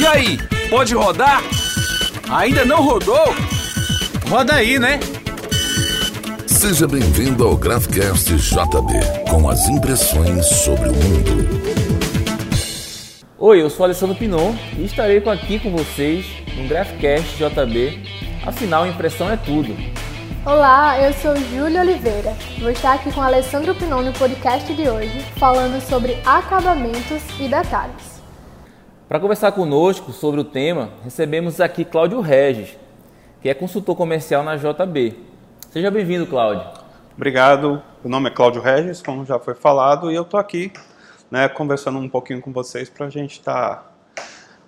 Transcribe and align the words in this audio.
E 0.00 0.06
aí, 0.06 0.38
pode 0.70 0.94
rodar? 0.94 1.42
Ainda 2.30 2.64
não 2.64 2.82
rodou? 2.82 3.34
Roda 4.30 4.54
aí, 4.54 4.78
né? 4.78 4.98
Seja 6.46 6.88
bem-vindo 6.88 7.46
ao 7.46 7.54
Graphcast 7.54 8.34
JB, 8.34 9.28
com 9.30 9.46
as 9.46 9.68
impressões 9.68 10.46
sobre 10.46 10.88
o 10.88 10.94
mundo. 10.94 11.50
Oi, 13.38 13.60
eu 13.60 13.68
sou 13.68 13.84
Alessandro 13.84 14.16
Pinon 14.16 14.54
e 14.78 14.86
estarei 14.86 15.18
aqui 15.18 15.58
com 15.58 15.70
vocês 15.70 16.24
no 16.56 16.66
Graphcast 16.66 17.36
JB. 17.36 18.02
Afinal, 18.46 18.86
impressão 18.86 19.30
é 19.30 19.36
tudo. 19.36 19.76
Olá, 20.46 20.98
eu 20.98 21.12
sou 21.12 21.36
Júlia 21.36 21.82
Oliveira. 21.82 22.34
Vou 22.58 22.70
estar 22.70 22.94
aqui 22.94 23.12
com 23.12 23.20
Alessandro 23.20 23.74
Pinon 23.74 24.00
no 24.00 24.14
podcast 24.14 24.72
de 24.72 24.88
hoje, 24.88 25.20
falando 25.36 25.78
sobre 25.86 26.16
acabamentos 26.24 27.20
e 27.38 27.46
detalhes. 27.48 28.19
Para 29.10 29.18
conversar 29.18 29.50
conosco 29.50 30.12
sobre 30.12 30.40
o 30.40 30.44
tema, 30.44 30.90
recebemos 31.02 31.60
aqui 31.60 31.84
Cláudio 31.84 32.20
Regis, 32.20 32.78
que 33.42 33.48
é 33.48 33.54
consultor 33.54 33.96
comercial 33.96 34.44
na 34.44 34.54
JB. 34.54 35.18
Seja 35.72 35.90
bem-vindo, 35.90 36.28
Cláudio. 36.28 36.64
Obrigado. 37.16 37.82
O 38.04 38.08
nome 38.08 38.30
é 38.30 38.32
Cláudio 38.32 38.62
Regis, 38.62 39.02
como 39.02 39.24
já 39.24 39.36
foi 39.40 39.56
falado, 39.56 40.12
e 40.12 40.14
eu 40.14 40.22
estou 40.22 40.38
aqui 40.38 40.72
né, 41.28 41.48
conversando 41.48 41.98
um 41.98 42.08
pouquinho 42.08 42.40
com 42.40 42.52
vocês 42.52 42.88
para 42.88 43.06
a 43.06 43.10
gente 43.10 43.32
estar 43.32 43.92
tá 44.14 44.22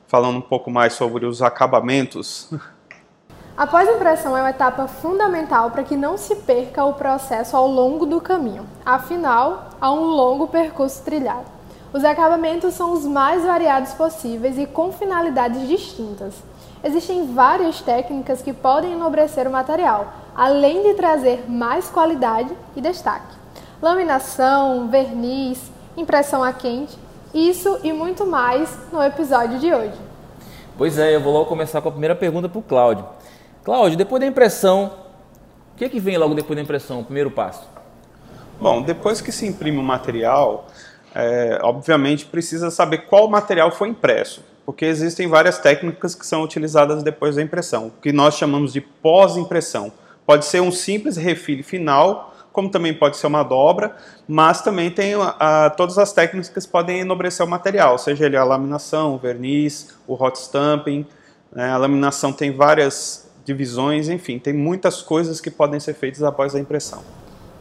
falando 0.08 0.38
um 0.38 0.42
pouco 0.42 0.72
mais 0.72 0.94
sobre 0.94 1.24
os 1.24 1.40
acabamentos. 1.40 2.50
A 3.56 3.64
pós-impressão 3.64 4.36
é 4.36 4.40
uma 4.40 4.50
etapa 4.50 4.88
fundamental 4.88 5.70
para 5.70 5.84
que 5.84 5.96
não 5.96 6.18
se 6.18 6.34
perca 6.34 6.84
o 6.84 6.94
processo 6.94 7.56
ao 7.56 7.68
longo 7.68 8.06
do 8.06 8.20
caminho. 8.20 8.66
Afinal, 8.84 9.68
há 9.80 9.92
um 9.92 10.02
longo 10.02 10.48
percurso 10.48 11.04
trilhado. 11.04 11.61
Os 11.92 12.04
acabamentos 12.04 12.72
são 12.72 12.94
os 12.94 13.04
mais 13.04 13.44
variados 13.44 13.92
possíveis 13.92 14.56
e 14.56 14.66
com 14.66 14.90
finalidades 14.90 15.68
distintas. 15.68 16.34
Existem 16.82 17.34
várias 17.34 17.82
técnicas 17.82 18.40
que 18.40 18.54
podem 18.54 18.94
enobrecer 18.94 19.46
o 19.46 19.50
material, 19.50 20.10
além 20.34 20.82
de 20.82 20.94
trazer 20.94 21.44
mais 21.50 21.90
qualidade 21.90 22.50
e 22.74 22.80
destaque. 22.80 23.36
Laminação, 23.82 24.88
verniz, 24.88 25.70
impressão 25.94 26.42
a 26.42 26.52
quente, 26.52 26.96
isso 27.34 27.78
e 27.84 27.92
muito 27.92 28.24
mais 28.24 28.74
no 28.90 29.02
episódio 29.02 29.58
de 29.58 29.72
hoje. 29.74 29.98
Pois 30.78 30.98
é, 30.98 31.14
eu 31.14 31.20
vou 31.20 31.32
logo 31.32 31.44
começar 31.44 31.82
com 31.82 31.88
a 31.88 31.92
primeira 31.92 32.16
pergunta 32.16 32.48
para 32.48 32.58
o 32.58 32.62
Cláudio. 32.62 33.04
Cláudio, 33.62 33.98
depois 33.98 34.18
da 34.18 34.26
impressão, 34.26 34.92
o 35.74 35.76
que, 35.76 35.84
é 35.84 35.88
que 35.90 36.00
vem 36.00 36.16
logo 36.16 36.34
depois 36.34 36.56
da 36.56 36.62
impressão, 36.62 37.00
o 37.00 37.04
primeiro 37.04 37.30
passo? 37.30 37.68
Bom, 38.58 38.80
depois 38.80 39.20
que 39.20 39.30
se 39.30 39.46
imprime 39.46 39.78
o 39.78 39.82
material, 39.82 40.66
é, 41.14 41.58
obviamente 41.62 42.26
precisa 42.26 42.70
saber 42.70 43.06
qual 43.06 43.28
material 43.28 43.70
foi 43.70 43.88
impresso, 43.88 44.42
porque 44.64 44.84
existem 44.84 45.28
várias 45.28 45.58
técnicas 45.58 46.14
que 46.14 46.26
são 46.26 46.42
utilizadas 46.42 47.02
depois 47.02 47.36
da 47.36 47.42
impressão, 47.42 47.92
que 48.00 48.12
nós 48.12 48.36
chamamos 48.36 48.72
de 48.72 48.80
pós-impressão. 48.80 49.92
Pode 50.24 50.44
ser 50.44 50.60
um 50.60 50.70
simples 50.70 51.16
refile 51.16 51.62
final, 51.62 52.34
como 52.52 52.70
também 52.70 52.94
pode 52.94 53.16
ser 53.16 53.26
uma 53.26 53.42
dobra, 53.42 53.96
mas 54.28 54.60
também 54.62 54.90
tem 54.90 55.14
todas 55.76 55.98
as 55.98 56.12
técnicas 56.12 56.48
que 56.48 56.70
podem 56.70 57.00
enobrecer 57.00 57.44
o 57.44 57.48
material, 57.48 57.98
seja 57.98 58.26
ele 58.26 58.36
a 58.36 58.44
laminação, 58.44 59.14
o 59.14 59.18
verniz, 59.18 59.96
o 60.06 60.14
hot 60.14 60.38
stamping. 60.38 61.06
Né? 61.50 61.70
A 61.70 61.76
laminação 61.76 62.32
tem 62.32 62.52
várias 62.52 63.30
divisões, 63.44 64.08
enfim, 64.08 64.38
tem 64.38 64.52
muitas 64.52 65.02
coisas 65.02 65.40
que 65.40 65.50
podem 65.50 65.80
ser 65.80 65.94
feitas 65.94 66.22
após 66.22 66.54
a 66.54 66.60
impressão. 66.60 67.02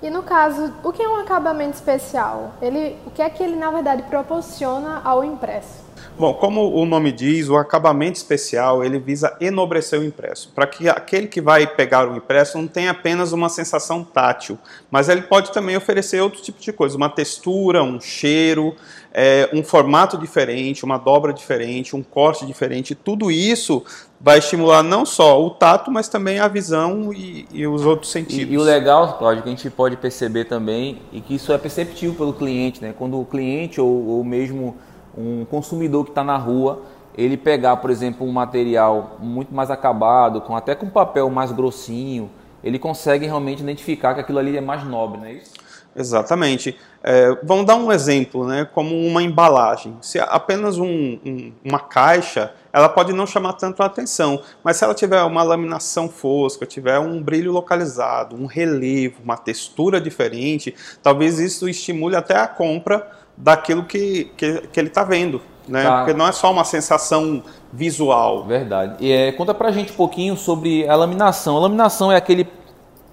E 0.01 0.09
no 0.09 0.23
caso, 0.23 0.73
o 0.83 0.91
que 0.91 1.01
é 1.01 1.07
um 1.07 1.17
acabamento 1.17 1.75
especial? 1.75 2.53
Ele, 2.59 2.97
o 3.05 3.11
que 3.11 3.21
é 3.21 3.29
que 3.29 3.43
ele 3.43 3.55
na 3.55 3.69
verdade 3.69 4.01
proporciona 4.03 4.99
ao 5.03 5.23
impresso? 5.23 5.90
Bom, 6.21 6.35
como 6.35 6.71
o 6.75 6.85
nome 6.85 7.11
diz, 7.11 7.49
o 7.49 7.57
acabamento 7.57 8.15
especial 8.15 8.83
ele 8.83 8.99
visa 8.99 9.35
enobrecer 9.41 9.99
o 9.99 10.03
impresso, 10.03 10.51
para 10.53 10.67
que 10.67 10.87
aquele 10.87 11.25
que 11.25 11.41
vai 11.41 11.65
pegar 11.65 12.07
o 12.07 12.15
impresso 12.15 12.59
não 12.59 12.67
tenha 12.67 12.91
apenas 12.91 13.31
uma 13.31 13.49
sensação 13.49 14.03
tátil, 14.03 14.55
mas 14.91 15.09
ele 15.09 15.23
pode 15.23 15.51
também 15.51 15.75
oferecer 15.75 16.21
outro 16.21 16.39
tipo 16.39 16.61
de 16.61 16.71
coisa, 16.71 16.95
uma 16.95 17.09
textura, 17.09 17.81
um 17.81 17.99
cheiro, 17.99 18.75
é, 19.11 19.49
um 19.51 19.63
formato 19.63 20.15
diferente, 20.15 20.85
uma 20.85 20.99
dobra 20.99 21.33
diferente, 21.33 21.95
um 21.95 22.03
corte 22.03 22.45
diferente. 22.45 22.93
Tudo 22.93 23.31
isso 23.31 23.83
vai 24.19 24.37
estimular 24.37 24.83
não 24.83 25.07
só 25.07 25.43
o 25.43 25.49
tato, 25.49 25.89
mas 25.89 26.07
também 26.07 26.39
a 26.39 26.47
visão 26.47 27.11
e, 27.11 27.47
e 27.51 27.65
os 27.65 27.83
outros 27.83 28.11
sentidos. 28.11 28.51
E, 28.51 28.53
e, 28.53 28.57
o 28.59 28.61
legal, 28.61 29.17
Cláudio, 29.17 29.41
que 29.41 29.49
a 29.49 29.51
gente 29.53 29.67
pode 29.71 29.97
perceber 29.97 30.45
também, 30.45 31.01
e 31.11 31.19
que 31.19 31.33
isso 31.33 31.51
é 31.51 31.57
perceptível 31.57 32.13
pelo 32.13 32.33
cliente, 32.33 32.79
né? 32.79 32.93
quando 32.95 33.19
o 33.19 33.25
cliente 33.25 33.81
ou, 33.81 34.07
ou 34.07 34.23
mesmo 34.23 34.77
um 35.17 35.45
consumidor 35.45 36.05
que 36.05 36.11
está 36.11 36.23
na 36.23 36.37
rua, 36.37 36.81
ele 37.17 37.37
pegar, 37.37 37.77
por 37.77 37.89
exemplo, 37.89 38.25
um 38.25 38.31
material 38.31 39.17
muito 39.19 39.53
mais 39.53 39.69
acabado, 39.69 40.41
com 40.41 40.55
até 40.55 40.75
com 40.75 40.89
papel 40.89 41.29
mais 41.29 41.51
grossinho, 41.51 42.29
ele 42.63 42.79
consegue 42.79 43.25
realmente 43.25 43.61
identificar 43.61 44.13
que 44.13 44.21
aquilo 44.21 44.39
ali 44.39 44.55
é 44.55 44.61
mais 44.61 44.83
nobre, 44.85 45.19
não 45.19 45.27
é 45.27 45.33
isso? 45.33 45.53
Exatamente. 45.93 46.77
É, 47.03 47.35
vamos 47.43 47.65
dar 47.65 47.75
um 47.75 47.91
exemplo, 47.91 48.47
né, 48.47 48.65
como 48.73 48.95
uma 48.95 49.21
embalagem. 49.21 49.97
Se 50.01 50.19
apenas 50.19 50.77
um, 50.77 51.19
um, 51.25 51.51
uma 51.65 51.79
caixa, 51.79 52.53
ela 52.71 52.87
pode 52.87 53.11
não 53.11 53.27
chamar 53.27 53.53
tanto 53.53 53.83
a 53.83 53.87
atenção, 53.87 54.41
mas 54.63 54.77
se 54.77 54.85
ela 54.85 54.93
tiver 54.93 55.21
uma 55.23 55.43
laminação 55.43 56.07
fosca, 56.07 56.65
tiver 56.65 56.97
um 56.99 57.21
brilho 57.21 57.51
localizado, 57.51 58.35
um 58.35 58.45
relevo, 58.45 59.15
uma 59.23 59.35
textura 59.35 59.99
diferente, 59.99 60.73
talvez 61.03 61.39
isso 61.39 61.67
estimule 61.67 62.15
até 62.15 62.37
a 62.37 62.47
compra 62.47 63.11
daquilo 63.37 63.83
que, 63.83 64.31
que, 64.37 64.67
que 64.67 64.79
ele 64.79 64.89
está 64.89 65.03
vendo. 65.03 65.41
Né? 65.67 65.83
Tá. 65.83 65.97
Porque 65.99 66.13
não 66.13 66.27
é 66.27 66.31
só 66.31 66.51
uma 66.51 66.63
sensação 66.63 67.43
visual. 67.71 68.45
Verdade. 68.45 68.95
E 68.99 69.11
é, 69.11 69.31
conta 69.31 69.53
pra 69.53 69.71
gente 69.71 69.93
um 69.93 69.95
pouquinho 69.95 70.35
sobre 70.35 70.87
a 70.87 70.95
laminação. 70.95 71.57
A 71.57 71.59
laminação 71.61 72.11
é 72.11 72.15
aquele 72.15 72.47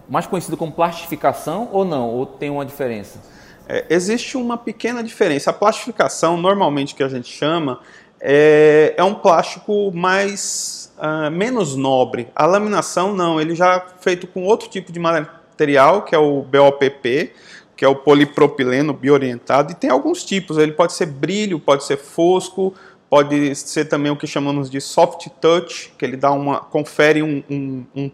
mais 0.09 0.27
conhecido 0.27 0.57
como 0.57 0.73
plastificação 0.73 1.69
ou 1.73 1.85
não? 1.85 2.09
Ou 2.11 2.27
tem 2.27 2.51
uma 2.51 2.65
diferença? 2.65 3.21
É, 3.69 3.85
existe 3.91 4.37
uma 4.37 4.57
pequena 4.57 5.03
diferença. 5.03 5.51
A 5.51 5.53
plastificação, 5.53 6.37
normalmente 6.37 6.95
que 6.95 7.03
a 7.03 7.09
gente 7.09 7.31
chama, 7.31 7.81
é, 8.21 8.95
é 8.97 9.05
um 9.05 9.15
plástico 9.15 9.93
mais 9.93 10.93
uh, 10.99 11.31
menos 11.31 11.77
nobre. 11.77 12.29
A 12.35 12.47
laminação 12.47 13.15
não, 13.15 13.41
ele 13.41 13.55
já 13.55 13.77
é 13.77 13.83
feito 14.01 14.27
com 14.27 14.43
outro 14.43 14.69
tipo 14.69 14.91
de 14.91 14.99
material, 14.99 16.03
que 16.03 16.15
é 16.15 16.19
o 16.19 16.43
BOPP, 16.43 17.33
que 17.79 17.85
é 17.85 17.89
o 17.89 17.95
polipropileno 17.95 18.93
biorientado, 18.93 19.71
e 19.71 19.75
tem 19.77 19.89
alguns 19.89 20.25
tipos, 20.25 20.59
ele 20.59 20.73
pode 20.73 20.95
ser 20.95 21.07
brilho, 21.07 21.61
pode 21.61 21.85
ser 21.85 21.97
fosco, 21.97 22.75
pode 23.09 23.55
ser 23.55 23.85
também 23.85 24.11
o 24.11 24.17
que 24.17 24.27
chamamos 24.27 24.69
de 24.69 24.81
soft 24.81 25.29
touch, 25.41 25.95
que 25.97 26.05
ele 26.05 26.17
dá 26.17 26.33
uma, 26.33 26.59
confere 26.59 27.23
um, 27.23 27.41
um, 27.49 27.85
um, 27.95 28.11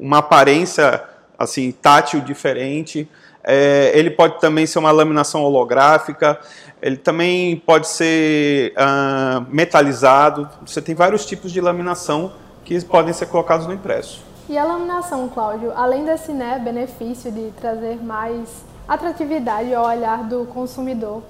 uma 0.00 0.18
aparência 0.18 1.00
assim 1.38 1.70
tátil 1.70 2.20
diferente. 2.20 3.08
É, 3.44 3.92
ele 3.94 4.10
pode 4.10 4.40
também 4.40 4.66
ser 4.66 4.80
uma 4.80 4.90
laminação 4.90 5.44
holográfica, 5.44 6.40
ele 6.82 6.96
também 6.96 7.56
pode 7.56 7.86
ser 7.86 8.72
uh, 8.72 9.46
metalizado. 9.48 10.50
Você 10.66 10.82
tem 10.82 10.96
vários 10.96 11.24
tipos 11.24 11.52
de 11.52 11.60
laminação 11.60 12.32
que 12.64 12.84
podem 12.84 13.12
ser 13.12 13.26
colocados 13.26 13.64
no 13.68 13.72
impresso. 13.72 14.28
E 14.50 14.58
a 14.58 14.64
laminação, 14.64 15.28
Cláudio, 15.28 15.72
além 15.76 16.04
desse 16.04 16.32
né, 16.32 16.58
benefício 16.58 17.30
de 17.30 17.52
trazer 17.60 18.02
mais 18.02 18.64
atratividade 18.88 19.72
ao 19.72 19.86
olhar 19.86 20.24
do 20.24 20.44
consumidor, 20.46 21.22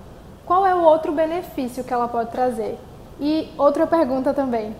qual 0.46 0.66
é 0.66 0.74
o 0.74 0.80
outro 0.80 1.12
benefício 1.12 1.84
que 1.84 1.92
ela 1.92 2.08
pode 2.08 2.30
trazer? 2.30 2.78
E 3.20 3.46
outra 3.58 3.86
pergunta 3.86 4.32
também: 4.32 4.74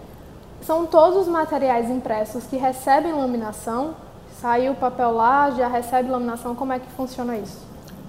são 0.62 0.86
todos 0.86 1.18
os 1.18 1.28
materiais 1.28 1.90
impressos 1.90 2.44
que 2.44 2.56
recebem 2.56 3.12
laminação? 3.12 3.94
Saiu 4.40 4.72
o 4.72 4.76
papel 4.76 5.10
lá, 5.10 5.50
já 5.50 5.68
recebe 5.68 6.08
laminação? 6.08 6.54
Como 6.54 6.72
é 6.72 6.78
que 6.78 6.90
funciona 6.92 7.36
isso? 7.36 7.58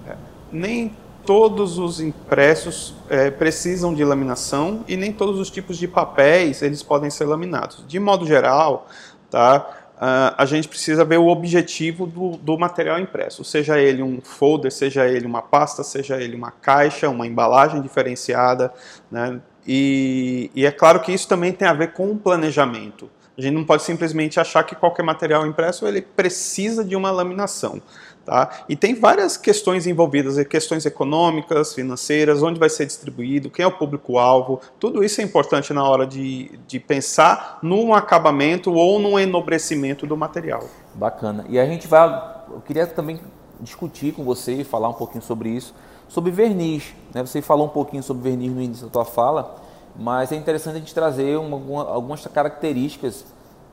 É, 0.08 0.16
nem 0.50 0.96
todos 1.25 1.78
os 1.78 2.00
impressos 2.00 2.96
é, 3.09 3.30
precisam 3.30 3.94
de 3.94 4.06
laminação 4.06 4.86
e 4.88 4.96
nem 4.96 5.12
todos 5.12 5.38
os 5.42 5.51
tipos 5.51 5.75
de 5.75 5.89
papéis 5.89 6.62
eles 6.62 6.81
podem 6.81 7.10
ser 7.10 7.25
laminados. 7.25 7.84
De 7.86 8.00
modo 8.00 8.25
geral, 8.25 8.88
tá? 9.30 9.81
Uh, 10.01 10.33
a 10.36 10.45
gente 10.45 10.68
precisa 10.68 11.06
ver 11.06 11.19
o 11.19 11.27
objetivo 11.27 12.07
do, 12.07 12.31
do, 12.31 12.57
material 12.57 13.00
impresso, 13.00 13.44
seja 13.44 13.80
ele 13.80 14.01
um 14.01 14.19
folder, 14.19 14.71
seja 14.71 15.07
ele 15.07 15.27
uma 15.27 15.44
pasta, 15.44 15.83
seja 15.83 16.19
ele 16.19 16.36
uma 16.36 16.50
caixa, 16.50 17.07
uma 17.07 17.27
embalagem 17.27 17.80
diferenciada, 17.83 18.74
né? 19.12 19.39
e, 19.68 20.50
e 20.56 20.65
é 20.65 20.71
claro 20.71 21.01
que 21.01 21.12
isso 21.12 21.27
também 21.27 21.53
tem 21.53 21.68
a 21.68 21.74
ver 21.74 21.94
com 21.94 22.09
o 22.09 22.18
planejamento. 22.18 23.07
A 23.38 23.42
gente 23.42 23.53
não 23.53 23.63
pode 23.63 23.83
simplesmente 23.83 24.39
achar 24.39 24.63
que 24.63 24.75
qualquer 24.75 25.03
material 25.03 25.45
impresso 25.45 25.88
ele 25.88 26.01
precisa 26.01 26.83
de 26.83 26.95
uma 26.95 27.12
laminação. 27.12 27.81
Tá? 28.25 28.65
E 28.69 28.75
tem 28.75 28.94
várias 28.94 29.35
questões 29.35 29.88
envolvidas, 29.88 30.38
questões 30.45 30.85
econômicas, 30.85 31.73
financeiras, 31.73 32.44
onde 32.44 32.59
vai 32.59 32.69
ser 32.69 32.85
distribuído, 32.85 33.50
quem 33.50 33.63
é 33.63 33.68
o 33.68 33.71
público-alvo, 33.71 34.62
tudo 34.79 35.03
isso 35.03 35.21
é 35.21 35.23
importante 35.23 35.73
na 35.73 35.83
hora 35.83 36.06
de, 36.06 36.51
de 36.68 36.79
pensar 36.79 37.57
num 37.63 37.95
acabamento 37.95 38.71
ou 38.73 39.00
num 39.00 39.18
enobrecimento 39.18 40.06
do 40.06 40.15
material. 40.15 40.63
Bacana. 40.94 41.45
E 41.50 41.59
a 41.59 41.65
gente 41.65 41.88
vai, 41.88 42.07
eu 42.51 42.62
queria 42.62 42.85
também 42.85 43.19
discutir 43.59 44.13
com 44.13 44.24
você 44.24 44.53
e 44.53 44.63
falar 44.63 44.89
um 44.89 44.94
pouquinho 44.94 45.24
sobre 45.24 45.50
isso, 45.50 45.74
sobre 46.07 46.31
verniz. 46.31 46.94
Né? 47.13 47.25
Você 47.25 47.41
falou 47.41 47.65
um 47.65 47.69
pouquinho 47.69 48.03
sobre 48.03 48.24
verniz 48.29 48.51
no 48.51 48.62
início 48.62 48.85
da 48.85 48.91
tua 48.91 49.06
fala, 49.06 49.56
mas 49.95 50.31
é 50.31 50.35
interessante 50.35 50.75
a 50.75 50.79
gente 50.79 50.94
trazer 50.94 51.38
uma, 51.38 51.83
algumas 51.83 52.25
características 52.27 53.25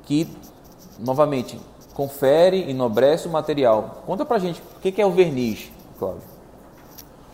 que, 0.05 0.27
novamente, 0.99 1.61
confere, 1.99 2.71
enobrece 2.71 3.27
o 3.27 3.31
material. 3.31 4.05
Conta 4.07 4.25
pra 4.25 4.39
gente 4.39 4.63
o 4.77 4.81
que 4.81 5.03
é 5.03 5.05
o 5.05 5.11
verniz, 5.11 5.69
Cláudio. 5.99 6.23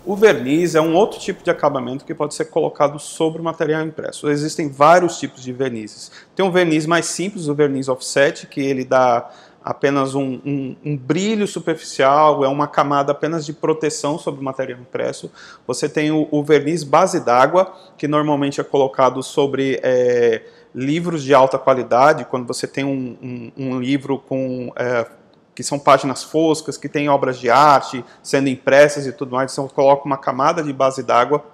O 0.07 0.17
verniz 0.17 0.75
é 0.75 0.81
um 0.81 0.95
outro 0.95 1.19
tipo 1.19 1.45
de 1.45 1.51
acabamento 1.51 2.03
que 2.03 2.15
pode 2.15 2.35
ser 2.35 2.47
colocado 2.47 2.99
sobre 2.99 3.43
o 3.43 3.45
material 3.45 3.83
impresso. 3.83 4.31
Existem 4.31 4.71
vários 4.71 5.19
tipos 5.19 5.43
de 5.43 5.53
vernizes. 5.53 6.11
Tem 6.35 6.43
um 6.43 6.51
verniz 6.51 6.87
mais 6.87 7.05
simples, 7.05 7.47
o 7.47 7.55
verniz 7.55 7.91
offset, 7.91 8.47
que 8.47 8.63
ele 8.63 8.87
dá 8.87 9.31
apenas 9.63 10.15
um, 10.15 10.41
um, 10.45 10.77
um, 10.83 10.97
brilho 10.97 11.47
superficial, 11.47 12.43
é 12.43 12.49
uma 12.49 12.67
camada 12.67 13.13
apenas 13.13 13.45
de 13.45 13.53
proteção 13.53 14.19
sobre 14.19 14.41
o 14.41 14.45
material 14.45 14.81
impresso. 14.81 15.31
Você 15.67 15.91
tem 15.91 16.11
o, 16.11 16.27
o 16.31 16.43
verniz 16.43 16.83
base 16.85 17.21
d'água, 17.21 17.71
que 17.99 18.09
normalmente 18.09 18.63
é 18.63 18.65
colocado 18.65 19.23
sobre 19.23 19.79
é, 19.83 20.43
livros 20.75 21.23
de 21.23 21.33
alta 21.33 21.59
qualidade, 21.59 22.25
quando 22.25 22.47
você 22.47 22.67
tem 22.67 22.85
um, 22.85 23.53
um 23.57 23.81
livro 23.81 24.19
com 24.19 24.73
é, 24.77 25.07
que 25.55 25.63
são 25.63 25.79
páginas 25.79 26.25
foscas, 26.25 26.77
que 26.77 26.89
tem 26.89 27.09
obras 27.09 27.39
de 27.39 27.49
arte 27.49 28.05
sendo 28.23 28.49
impressas 28.49 29.07
e 29.07 29.13
tudo 29.13 29.33
mais, 29.33 29.53
então 29.53 29.69
coloca 29.69 30.05
uma 30.05 30.19
camada 30.19 30.63
de 30.63 30.73
base 30.73 31.03
d'água, 31.03 31.45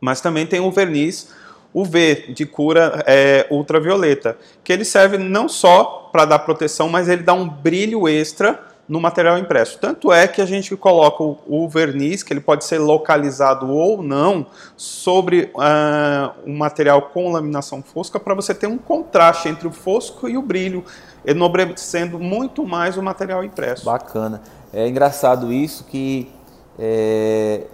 mas 0.00 0.20
também 0.20 0.46
tem 0.46 0.60
o 0.60 0.70
verniz 0.70 1.28
UV, 1.72 2.32
de 2.34 2.46
cura 2.46 3.02
é, 3.06 3.46
ultravioleta, 3.50 4.36
que 4.64 4.72
ele 4.72 4.84
serve 4.84 5.18
não 5.18 5.48
só 5.48 6.08
para 6.10 6.24
dar 6.24 6.40
proteção, 6.40 6.88
mas 6.88 7.08
ele 7.08 7.22
dá 7.22 7.32
um 7.32 7.48
brilho 7.48 8.08
extra 8.08 8.69
no 8.90 9.00
material 9.00 9.38
impresso. 9.38 9.78
Tanto 9.78 10.12
é 10.12 10.26
que 10.26 10.42
a 10.42 10.44
gente 10.44 10.76
coloca 10.76 11.22
o, 11.22 11.38
o 11.46 11.68
verniz, 11.68 12.24
que 12.24 12.32
ele 12.32 12.40
pode 12.40 12.64
ser 12.64 12.78
localizado 12.78 13.70
ou 13.70 14.02
não, 14.02 14.44
sobre 14.76 15.52
uh, 15.54 16.32
um 16.44 16.58
material 16.58 17.02
com 17.02 17.30
laminação 17.30 17.84
fosca, 17.84 18.18
para 18.18 18.34
você 18.34 18.52
ter 18.52 18.66
um 18.66 18.76
contraste 18.76 19.48
entre 19.48 19.68
o 19.68 19.70
fosco 19.70 20.28
e 20.28 20.36
o 20.36 20.42
brilho, 20.42 20.84
enobrecendo 21.24 22.18
muito 22.18 22.66
mais 22.66 22.96
o 22.96 23.02
material 23.02 23.44
impresso. 23.44 23.84
Bacana. 23.84 24.42
É 24.72 24.88
engraçado 24.88 25.52
isso 25.52 25.84
que 25.84 26.28
é, 26.76 27.66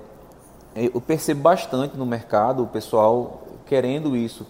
eu 0.74 1.00
percebo 1.00 1.40
bastante 1.40 1.96
no 1.96 2.04
mercado 2.04 2.62
o 2.62 2.66
pessoal 2.66 3.42
querendo 3.64 4.14
isso. 4.14 4.46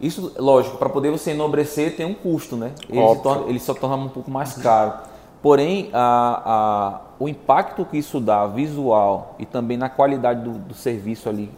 Isso, 0.00 0.32
lógico, 0.38 0.76
para 0.76 0.88
poder 0.88 1.10
você 1.10 1.32
enobrecer 1.32 1.96
tem 1.96 2.06
um 2.06 2.14
custo, 2.14 2.56
né? 2.56 2.70
Ele, 2.88 3.16
torna, 3.20 3.48
ele 3.48 3.58
só 3.58 3.74
torna 3.74 3.96
um 3.96 4.08
pouco 4.08 4.30
mais 4.30 4.54
caro. 4.54 5.13
Porém, 5.44 5.90
a, 5.92 6.42
a, 6.46 7.00
o 7.18 7.28
impacto 7.28 7.84
que 7.84 7.98
isso 7.98 8.18
dá 8.18 8.46
visual 8.46 9.36
e 9.38 9.44
também 9.44 9.76
na 9.76 9.90
qualidade 9.90 10.42
do, 10.42 10.52
do 10.52 10.72
serviço 10.72 11.28
ali, 11.28 11.50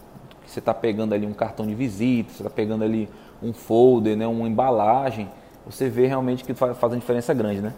que 0.42 0.50
você 0.50 0.58
está 0.58 0.74
pegando 0.74 1.14
ali 1.14 1.24
um 1.24 1.32
cartão 1.32 1.64
de 1.64 1.72
visita, 1.72 2.32
você 2.32 2.42
está 2.42 2.50
pegando 2.50 2.82
ali 2.82 3.08
um 3.40 3.52
folder, 3.52 4.16
né, 4.16 4.26
uma 4.26 4.48
embalagem, 4.48 5.30
você 5.64 5.88
vê 5.88 6.08
realmente 6.08 6.42
que 6.42 6.52
faz, 6.52 6.76
faz 6.76 6.92
uma 6.92 6.98
diferença 6.98 7.32
grande, 7.32 7.60
né? 7.60 7.74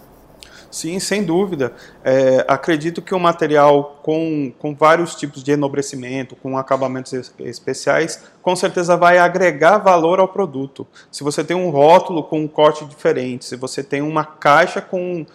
Sim, 0.71 0.99
sem 0.99 1.23
dúvida. 1.23 1.75
É, 2.03 2.43
acredito 2.49 3.03
que 3.03 3.15
o 3.15 3.21
material 3.21 4.01
com, 4.03 4.51
com 4.59 4.75
vários 4.75 5.15
tipos 5.15 5.43
de 5.43 5.53
enobrecimento, 5.53 6.35
com 6.37 6.57
acabamentos 6.57 7.13
especiais, 7.39 8.25
com 8.41 8.57
certeza 8.57 8.97
vai 8.97 9.19
agregar 9.19 9.77
valor 9.77 10.21
ao 10.21 10.29
produto. 10.29 10.87
Se 11.11 11.23
você 11.23 11.45
tem 11.45 11.57
um 11.57 11.69
rótulo 11.69 12.23
com 12.23 12.41
um 12.41 12.49
corte 12.49 12.87
diferente, 12.87 13.45
se 13.45 13.57
você 13.57 13.83
tem 13.83 14.01
uma 14.01 14.25
caixa 14.25 14.81
com, 14.81 15.27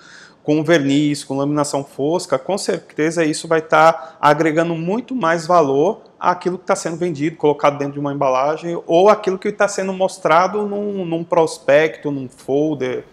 com 0.44 0.64
verniz, 0.64 1.24
com 1.24 1.38
laminação 1.38 1.84
fosca, 1.84 2.38
com 2.38 2.58
certeza 2.58 3.24
isso 3.24 3.48
vai 3.48 3.60
estar 3.60 3.94
tá 3.94 4.18
agregando 4.20 4.76
muito 4.76 5.16
mais 5.16 5.48
valor 5.48 6.02
àquilo 6.20 6.58
que 6.58 6.66
está 6.66 6.76
sendo 6.76 6.98
vendido, 6.98 7.38
colocado 7.38 7.78
dentro 7.78 7.94
de 7.94 8.00
uma 8.00 8.14
embalagem, 8.14 8.82
ou 8.86 9.10
aquilo 9.10 9.40
que 9.40 9.48
está 9.48 9.68
sendo 9.68 9.94
mostrado 9.94 10.68
num, 10.68 11.06
num 11.06 11.24
prospecto, 11.24 12.12
num 12.12 12.28
folder 12.28 13.06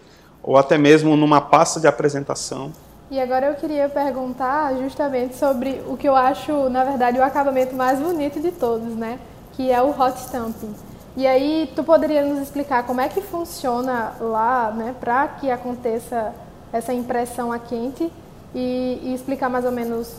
ou 0.43 0.57
até 0.57 0.77
mesmo 0.77 1.15
numa 1.15 1.39
pasta 1.39 1.79
de 1.79 1.87
apresentação. 1.87 2.71
E 3.09 3.19
agora 3.19 3.47
eu 3.47 3.55
queria 3.55 3.89
perguntar 3.89 4.73
justamente 4.77 5.35
sobre 5.35 5.81
o 5.87 5.97
que 5.97 6.07
eu 6.07 6.15
acho, 6.15 6.69
na 6.69 6.83
verdade, 6.83 7.19
o 7.19 7.23
acabamento 7.23 7.75
mais 7.75 7.99
bonito 7.99 8.39
de 8.39 8.51
todos, 8.51 8.95
né? 8.95 9.19
Que 9.53 9.69
é 9.69 9.81
o 9.81 9.89
hot 9.89 10.17
stamping. 10.17 10.73
E 11.17 11.27
aí, 11.27 11.69
tu 11.75 11.83
poderia 11.83 12.23
nos 12.23 12.39
explicar 12.39 12.83
como 12.83 13.01
é 13.01 13.09
que 13.09 13.19
funciona 13.21 14.13
lá, 14.21 14.71
né, 14.71 14.95
para 14.97 15.27
que 15.27 15.51
aconteça 15.51 16.33
essa 16.71 16.93
impressão 16.93 17.51
a 17.51 17.59
quente 17.59 18.11
e, 18.53 18.99
e 19.03 19.13
explicar 19.13 19.49
mais 19.49 19.65
ou 19.65 19.71
menos 19.71 20.13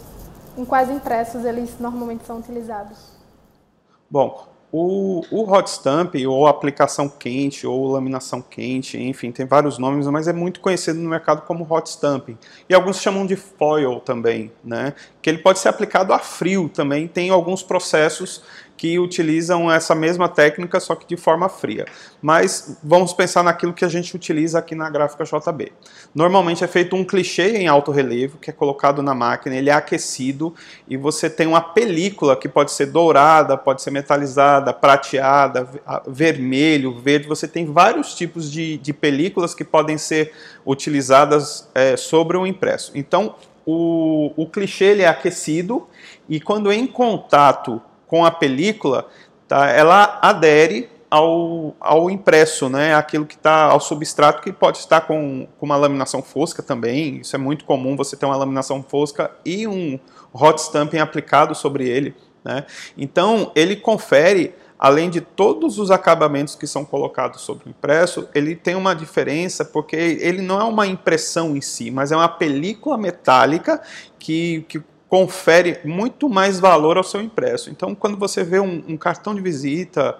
em 0.56 0.64
quais 0.64 0.90
impressos 0.90 1.44
eles 1.44 1.78
normalmente 1.78 2.24
são 2.26 2.38
utilizados? 2.38 3.12
Bom, 4.10 4.52
o, 4.70 5.22
o 5.30 5.50
hot 5.52 5.68
stamp, 5.68 6.14
ou 6.26 6.46
aplicação 6.46 7.06
quente, 7.06 7.66
ou 7.66 7.92
laminação 7.92 8.40
quente, 8.40 8.98
enfim, 8.98 9.30
tem 9.30 9.44
vários 9.44 9.76
nomes, 9.76 10.06
mas 10.06 10.26
é 10.26 10.32
muito 10.32 10.60
conhecido 10.60 10.98
no 10.98 11.10
mercado 11.10 11.42
como 11.42 11.66
hot 11.70 11.90
stamping. 11.90 12.38
E 12.68 12.74
alguns 12.74 12.98
chamam 12.98 13.26
de 13.26 13.36
foil 13.36 14.00
também, 14.00 14.50
né? 14.64 14.94
Que 15.20 15.28
ele 15.28 15.38
pode 15.38 15.58
ser 15.58 15.68
aplicado 15.68 16.14
a 16.14 16.18
frio 16.18 16.70
também. 16.70 17.06
Tem 17.06 17.28
alguns 17.28 17.62
processos 17.62 18.42
que 18.82 18.98
utilizam 18.98 19.70
essa 19.70 19.94
mesma 19.94 20.28
técnica, 20.28 20.80
só 20.80 20.96
que 20.96 21.06
de 21.06 21.16
forma 21.16 21.48
fria. 21.48 21.86
Mas 22.20 22.80
vamos 22.82 23.12
pensar 23.12 23.44
naquilo 23.44 23.72
que 23.72 23.84
a 23.84 23.88
gente 23.88 24.16
utiliza 24.16 24.58
aqui 24.58 24.74
na 24.74 24.90
gráfica 24.90 25.22
JB. 25.22 25.72
Normalmente 26.12 26.64
é 26.64 26.66
feito 26.66 26.96
um 26.96 27.04
clichê 27.04 27.58
em 27.58 27.68
alto 27.68 27.92
relevo, 27.92 28.38
que 28.38 28.50
é 28.50 28.52
colocado 28.52 29.00
na 29.00 29.14
máquina, 29.14 29.54
ele 29.54 29.70
é 29.70 29.72
aquecido 29.72 30.52
e 30.88 30.96
você 30.96 31.30
tem 31.30 31.46
uma 31.46 31.60
película 31.60 32.34
que 32.34 32.48
pode 32.48 32.72
ser 32.72 32.86
dourada, 32.86 33.56
pode 33.56 33.82
ser 33.82 33.92
metalizada, 33.92 34.72
prateada, 34.72 35.68
vermelho, 36.08 36.98
verde. 36.98 37.28
Você 37.28 37.46
tem 37.46 37.64
vários 37.66 38.16
tipos 38.16 38.50
de, 38.50 38.78
de 38.78 38.92
películas 38.92 39.54
que 39.54 39.62
podem 39.62 39.96
ser 39.96 40.32
utilizadas 40.66 41.70
é, 41.72 41.96
sobre 41.96 42.36
o 42.36 42.44
impresso. 42.44 42.90
Então, 42.96 43.36
o, 43.64 44.32
o 44.36 44.44
clichê 44.44 44.86
ele 44.86 45.02
é 45.02 45.08
aquecido 45.08 45.86
e 46.28 46.40
quando 46.40 46.72
em 46.72 46.84
contato 46.84 47.80
com 48.12 48.26
a 48.26 48.30
película, 48.30 49.08
tá, 49.48 49.70
ela 49.70 50.18
adere 50.20 50.86
ao, 51.08 51.74
ao 51.80 52.10
impresso, 52.10 52.68
né, 52.68 52.94
aquilo 52.94 53.24
que 53.24 53.36
está 53.36 53.70
ao 53.70 53.80
substrato 53.80 54.42
que 54.42 54.52
pode 54.52 54.76
estar 54.76 55.00
com, 55.00 55.48
com 55.58 55.64
uma 55.64 55.76
laminação 55.76 56.22
fosca 56.22 56.62
também. 56.62 57.20
Isso 57.22 57.34
é 57.34 57.38
muito 57.38 57.64
comum 57.64 57.96
você 57.96 58.14
ter 58.14 58.26
uma 58.26 58.36
laminação 58.36 58.82
fosca 58.82 59.30
e 59.46 59.66
um 59.66 59.98
hot 60.30 60.60
stamping 60.60 60.98
aplicado 60.98 61.54
sobre 61.54 61.88
ele. 61.88 62.14
Né? 62.44 62.66
Então 62.98 63.50
ele 63.54 63.76
confere 63.76 64.54
além 64.78 65.08
de 65.08 65.22
todos 65.22 65.78
os 65.78 65.90
acabamentos 65.90 66.54
que 66.54 66.66
são 66.66 66.84
colocados 66.84 67.40
sobre 67.40 67.68
o 67.68 67.70
impresso, 67.70 68.28
ele 68.34 68.54
tem 68.54 68.74
uma 68.74 68.94
diferença 68.94 69.64
porque 69.64 69.96
ele 69.96 70.42
não 70.42 70.60
é 70.60 70.64
uma 70.64 70.86
impressão 70.86 71.56
em 71.56 71.62
si, 71.62 71.90
mas 71.90 72.12
é 72.12 72.16
uma 72.16 72.28
película 72.28 72.98
metálica 72.98 73.80
que, 74.18 74.66
que 74.68 74.82
confere 75.12 75.78
muito 75.84 76.26
mais 76.26 76.58
valor 76.58 76.96
ao 76.96 77.04
seu 77.04 77.20
impresso. 77.20 77.68
Então, 77.68 77.94
quando 77.94 78.16
você 78.16 78.42
vê 78.42 78.58
um, 78.58 78.82
um 78.88 78.96
cartão 78.96 79.34
de 79.34 79.42
visita, 79.42 80.16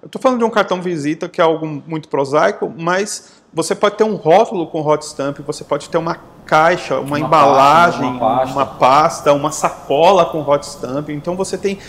eu 0.00 0.06
estou 0.06 0.22
falando 0.22 0.38
de 0.38 0.44
um 0.44 0.50
cartão 0.50 0.78
de 0.78 0.84
visita 0.84 1.28
que 1.28 1.40
é 1.40 1.44
algo 1.44 1.66
muito 1.84 2.08
prosaico, 2.08 2.72
mas 2.78 3.32
você 3.52 3.74
pode 3.74 3.96
ter 3.96 4.04
um 4.04 4.14
rótulo 4.14 4.68
com 4.68 4.80
hot 4.80 5.04
stamp, 5.04 5.40
você 5.40 5.64
pode 5.64 5.88
ter 5.88 5.98
uma 5.98 6.20
caixa, 6.46 7.00
uma, 7.00 7.02
uma 7.02 7.18
embalagem, 7.18 8.16
pasta, 8.16 8.16
uma, 8.16 8.36
pasta. 8.36 8.52
uma, 8.54 8.66
pasta. 8.66 9.32
uma 9.32 9.50
sacola 9.50 10.26
com 10.26 10.48
hot 10.48 10.64
stamp. 10.64 11.08
Então 11.08 11.34
você 11.34 11.58
tem 11.58 11.80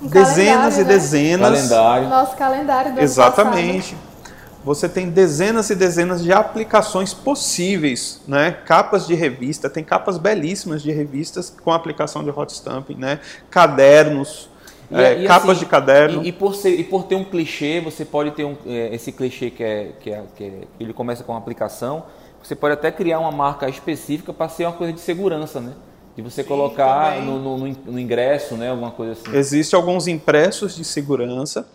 um 0.00 0.06
dezenas 0.06 0.76
e 0.76 0.78
né? 0.78 0.84
dezenas. 0.84 1.68
Calendário. 1.68 2.08
Nosso 2.08 2.36
calendário 2.38 2.94
do 2.94 3.00
Exatamente. 3.02 3.94
Passado 3.94 4.17
você 4.64 4.88
tem 4.88 5.08
dezenas 5.08 5.70
e 5.70 5.74
dezenas 5.74 6.22
de 6.22 6.32
aplicações 6.32 7.14
possíveis, 7.14 8.20
né? 8.26 8.50
Capas 8.50 9.06
de 9.06 9.14
revista, 9.14 9.70
tem 9.70 9.84
capas 9.84 10.18
belíssimas 10.18 10.82
de 10.82 10.90
revistas 10.90 11.54
com 11.62 11.72
aplicação 11.72 12.24
de 12.24 12.30
hot 12.30 12.52
stamping, 12.52 12.96
né? 12.96 13.20
Cadernos, 13.50 14.50
e, 14.90 14.96
é, 14.96 15.22
e 15.22 15.26
capas 15.26 15.50
assim, 15.50 15.60
de 15.60 15.66
caderno. 15.66 16.22
E, 16.22 16.28
e, 16.28 16.32
por 16.32 16.54
ser, 16.54 16.70
e 16.70 16.84
por 16.84 17.04
ter 17.04 17.14
um 17.14 17.24
clichê, 17.24 17.80
você 17.80 18.04
pode 18.04 18.30
ter 18.32 18.44
um, 18.44 18.56
é, 18.66 18.94
esse 18.94 19.12
clichê 19.12 19.50
que, 19.50 19.62
é, 19.62 19.92
que, 20.00 20.10
é, 20.10 20.22
que 20.34 20.44
é, 20.44 20.52
ele 20.80 20.92
começa 20.92 21.22
com 21.22 21.36
aplicação, 21.36 22.04
você 22.42 22.54
pode 22.54 22.74
até 22.74 22.90
criar 22.90 23.18
uma 23.18 23.32
marca 23.32 23.68
específica 23.68 24.32
para 24.32 24.48
ser 24.48 24.64
uma 24.64 24.72
coisa 24.72 24.92
de 24.92 25.00
segurança, 25.00 25.60
né? 25.60 25.72
De 26.16 26.22
você 26.22 26.42
Sim, 26.42 26.48
colocar 26.48 27.22
no, 27.22 27.38
no, 27.38 27.68
no, 27.68 28.00
ingresso, 28.00 28.56
né? 28.56 28.70
Alguma 28.70 28.90
coisa 28.90 29.12
assim. 29.12 29.36
Existem 29.36 29.76
alguns 29.76 30.08
impressos 30.08 30.74
de 30.74 30.84
segurança 30.84 31.68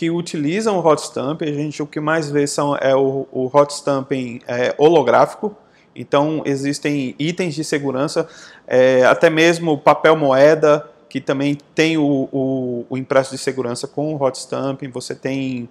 que 0.00 0.10
utilizam 0.10 0.78
o 0.78 0.86
hot 0.86 1.02
stamping. 1.02 1.44
A 1.44 1.52
gente 1.52 1.82
o 1.82 1.86
que 1.86 2.00
mais 2.00 2.30
vê 2.30 2.46
são 2.46 2.74
é 2.74 2.96
o, 2.96 3.28
o 3.30 3.50
hot 3.52 3.70
stamping 3.70 4.40
é, 4.48 4.74
holográfico. 4.78 5.54
Então 5.94 6.40
existem 6.46 7.14
itens 7.18 7.54
de 7.54 7.62
segurança, 7.62 8.26
é, 8.66 9.04
até 9.04 9.28
mesmo 9.28 9.76
papel 9.76 10.16
moeda 10.16 10.88
que 11.06 11.20
também 11.20 11.58
tem 11.74 11.98
o, 11.98 12.30
o, 12.32 12.86
o, 12.88 12.96
impresso 12.96 13.32
de 13.32 13.36
segurança 13.36 13.86
com 13.86 14.14
o 14.14 14.22
hot 14.22 14.38
stamping. 14.38 14.88
Você 14.88 15.14
tem 15.14 15.68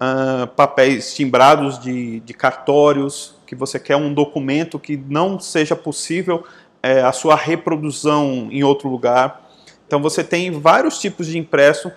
uh, 0.00 0.46
papéis 0.46 1.12
timbrados 1.12 1.76
de, 1.80 2.20
de 2.20 2.32
cartórios 2.32 3.34
que 3.44 3.56
você 3.56 3.80
quer 3.80 3.96
um 3.96 4.14
documento 4.14 4.78
que 4.78 4.96
não 4.96 5.40
seja 5.40 5.74
possível 5.74 6.44
é, 6.80 7.02
a 7.02 7.10
sua 7.10 7.34
reprodução 7.34 8.46
em 8.52 8.62
outro 8.62 8.88
lugar. 8.88 9.50
Então 9.84 10.00
você 10.00 10.22
tem 10.22 10.52
vários 10.52 11.00
tipos 11.00 11.26
de 11.26 11.38
impresso 11.38 11.90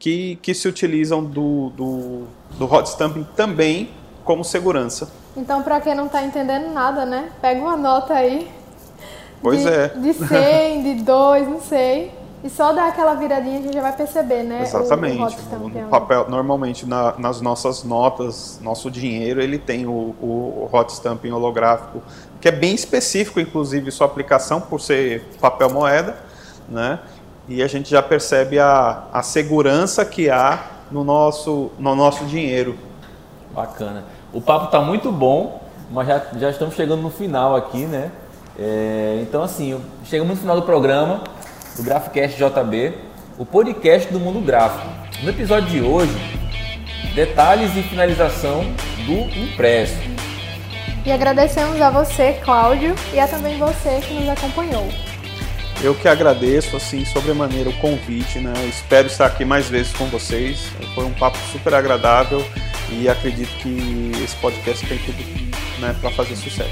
que, 0.00 0.36
que 0.36 0.54
se 0.54 0.66
utilizam 0.66 1.22
do, 1.22 1.70
do, 1.76 2.22
do 2.58 2.64
hot 2.64 2.88
stamping 2.88 3.24
também 3.36 3.90
como 4.24 4.42
segurança. 4.42 5.12
Então, 5.36 5.62
para 5.62 5.80
quem 5.80 5.94
não 5.94 6.06
está 6.06 6.22
entendendo 6.24 6.72
nada, 6.72 7.04
né? 7.04 7.30
Pega 7.40 7.60
uma 7.60 7.76
nota 7.76 8.14
aí. 8.14 8.50
Pois 9.42 9.60
de, 9.60 9.68
é. 9.68 9.88
De 9.88 10.14
100, 10.14 10.82
de 10.82 11.02
2, 11.02 11.48
não 11.48 11.60
sei. 11.60 12.12
E 12.42 12.48
só 12.48 12.72
dar 12.72 12.88
aquela 12.88 13.14
viradinha 13.14 13.58
a 13.58 13.62
gente 13.62 13.74
já 13.74 13.82
vai 13.82 13.94
perceber, 13.94 14.42
né? 14.42 14.62
Exatamente. 14.62 15.36
O, 15.52 15.56
o. 15.56 15.68
No 15.68 15.88
papel, 15.88 16.26
normalmente 16.30 16.86
na, 16.86 17.14
nas 17.18 17.42
nossas 17.42 17.84
notas, 17.84 18.58
nosso 18.62 18.90
dinheiro, 18.90 19.42
ele 19.42 19.58
tem 19.58 19.86
o, 19.86 20.14
o, 20.20 20.66
o 20.66 20.70
hot 20.72 20.90
stamping 20.90 21.30
holográfico, 21.30 22.02
que 22.40 22.48
é 22.48 22.52
bem 22.52 22.74
específico, 22.74 23.38
inclusive, 23.38 23.90
sua 23.90 24.06
aplicação, 24.06 24.62
por 24.62 24.80
ser 24.80 25.24
papel 25.38 25.68
moeda, 25.68 26.16
né? 26.66 26.98
E 27.48 27.62
a 27.62 27.66
gente 27.66 27.90
já 27.90 28.02
percebe 28.02 28.58
a, 28.58 29.04
a 29.12 29.22
segurança 29.22 30.04
que 30.04 30.30
há 30.30 30.66
no 30.90 31.04
nosso, 31.04 31.70
no 31.78 31.94
nosso 31.94 32.24
dinheiro. 32.24 32.78
Bacana. 33.54 34.04
O 34.32 34.40
papo 34.40 34.66
está 34.66 34.80
muito 34.80 35.10
bom, 35.10 35.60
mas 35.90 36.06
já, 36.06 36.22
já 36.38 36.50
estamos 36.50 36.74
chegando 36.74 37.02
no 37.02 37.10
final 37.10 37.56
aqui, 37.56 37.84
né? 37.84 38.10
É, 38.58 39.18
então, 39.22 39.42
assim, 39.42 39.80
chegamos 40.04 40.34
no 40.34 40.40
final 40.40 40.56
do 40.56 40.62
programa 40.62 41.22
do 41.76 41.82
Graphcast 41.82 42.36
JB, 42.36 42.94
o 43.38 43.46
podcast 43.46 44.12
do 44.12 44.20
mundo 44.20 44.40
gráfico. 44.40 44.86
No 45.22 45.30
episódio 45.30 45.68
de 45.68 45.80
hoje, 45.80 46.12
detalhes 47.14 47.74
e 47.76 47.82
finalização 47.82 48.62
do 49.06 49.12
impresso. 49.38 49.98
E 51.04 51.10
agradecemos 51.10 51.80
a 51.80 51.90
você, 51.90 52.34
Cláudio, 52.44 52.94
e 53.12 53.18
a 53.18 53.26
também 53.26 53.58
você 53.58 54.00
que 54.00 54.12
nos 54.14 54.28
acompanhou. 54.28 54.86
Eu 55.82 55.94
que 55.94 56.06
agradeço, 56.06 56.76
assim, 56.76 57.06
sobremaneira 57.06 57.70
o 57.70 57.76
convite, 57.78 58.38
né? 58.38 58.52
Espero 58.68 59.06
estar 59.06 59.26
aqui 59.26 59.46
mais 59.46 59.66
vezes 59.66 59.92
com 59.94 60.04
vocês. 60.06 60.70
Foi 60.94 61.04
um 61.04 61.12
papo 61.12 61.38
super 61.50 61.72
agradável 61.72 62.44
e 62.90 63.08
acredito 63.08 63.50
que 63.56 64.12
esse 64.22 64.36
podcast 64.36 64.86
tem 64.86 64.98
tudo 64.98 65.16
né, 65.80 65.96
para 65.98 66.10
fazer 66.10 66.36
sucesso. 66.36 66.70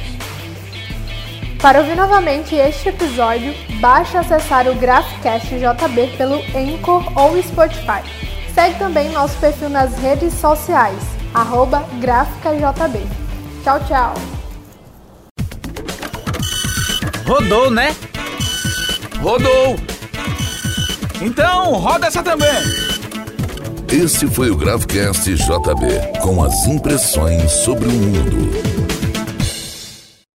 Para 1.60 1.80
ouvir 1.80 1.96
novamente 1.96 2.54
este 2.54 2.90
episódio, 2.90 3.54
basta 3.80 4.20
acessar 4.20 4.68
o 4.68 4.74
Graphcast 4.74 5.48
JB 5.48 6.16
pelo 6.18 6.36
Anchor 6.54 7.18
ou 7.18 7.42
Spotify. 7.42 8.02
Segue 8.54 8.78
também 8.78 9.10
nosso 9.10 9.36
perfil 9.38 9.70
nas 9.70 9.96
redes 9.98 10.34
sociais, 10.34 11.02
arroba 11.32 11.80
GráficaJB. 12.00 13.00
Tchau, 13.64 13.80
tchau! 13.86 14.14
Rodou, 17.26 17.70
né? 17.70 17.94
Rodou! 19.20 19.76
Então, 21.20 21.72
roda 21.72 22.06
essa 22.06 22.22
também! 22.22 22.48
Esse 23.90 24.26
foi 24.28 24.50
o 24.50 24.56
Gravecast 24.56 25.34
JB, 25.34 26.20
com 26.22 26.42
as 26.42 26.66
impressões 26.66 27.50
sobre 27.50 27.88
o 27.88 27.92
mundo. 27.92 28.97